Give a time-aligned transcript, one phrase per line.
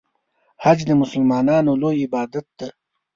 [0.63, 2.69] حج د مسلمانانو لوی عبادت دی.